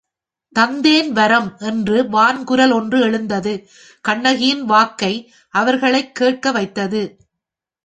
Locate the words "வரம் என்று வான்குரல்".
1.11-2.73